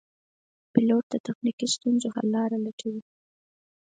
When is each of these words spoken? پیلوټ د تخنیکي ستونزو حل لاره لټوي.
پیلوټ 0.73 1.03
د 1.09 1.15
تخنیکي 1.25 1.67
ستونزو 1.75 2.07
حل 2.15 2.27
لاره 2.35 2.57
لټوي. 2.65 3.01